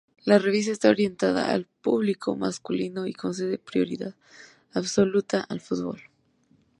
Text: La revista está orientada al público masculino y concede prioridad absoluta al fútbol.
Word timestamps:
La 0.25 0.39
revista 0.39 0.71
está 0.71 0.89
orientada 0.89 1.51
al 1.53 1.67
público 1.67 2.35
masculino 2.35 3.05
y 3.05 3.13
concede 3.13 3.59
prioridad 3.59 4.15
absoluta 4.73 5.41
al 5.47 5.61
fútbol. 5.61 6.01